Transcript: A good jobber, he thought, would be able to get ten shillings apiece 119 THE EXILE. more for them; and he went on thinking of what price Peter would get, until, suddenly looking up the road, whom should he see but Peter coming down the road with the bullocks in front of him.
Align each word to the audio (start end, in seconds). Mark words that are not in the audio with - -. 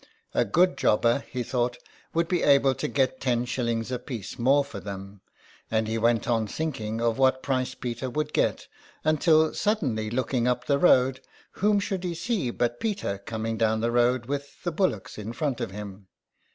A 0.33 0.45
good 0.45 0.77
jobber, 0.79 1.25
he 1.29 1.43
thought, 1.43 1.77
would 2.11 2.27
be 2.27 2.41
able 2.41 2.73
to 2.73 2.87
get 2.87 3.19
ten 3.21 3.45
shillings 3.45 3.91
apiece 3.91 4.39
119 4.39 4.41
THE 4.43 4.43
EXILE. 4.43 4.43
more 4.43 4.65
for 4.65 4.79
them; 4.79 5.21
and 5.69 5.87
he 5.87 5.99
went 5.99 6.27
on 6.27 6.47
thinking 6.47 6.99
of 6.99 7.19
what 7.19 7.43
price 7.43 7.75
Peter 7.75 8.09
would 8.09 8.33
get, 8.33 8.67
until, 9.03 9.53
suddenly 9.53 10.09
looking 10.09 10.47
up 10.47 10.65
the 10.65 10.79
road, 10.79 11.21
whom 11.51 11.79
should 11.79 12.03
he 12.03 12.15
see 12.15 12.49
but 12.49 12.79
Peter 12.79 13.19
coming 13.19 13.57
down 13.59 13.79
the 13.81 13.91
road 13.91 14.25
with 14.25 14.63
the 14.63 14.71
bullocks 14.71 15.19
in 15.19 15.33
front 15.33 15.61
of 15.61 15.69
him. 15.69 16.07